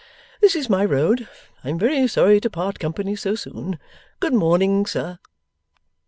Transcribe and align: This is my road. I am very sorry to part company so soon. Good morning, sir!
This 0.39 0.55
is 0.55 0.67
my 0.67 0.83
road. 0.83 1.29
I 1.63 1.69
am 1.69 1.77
very 1.77 2.07
sorry 2.07 2.41
to 2.41 2.49
part 2.49 2.79
company 2.79 3.15
so 3.15 3.35
soon. 3.35 3.77
Good 4.19 4.33
morning, 4.33 4.87
sir! 4.87 5.19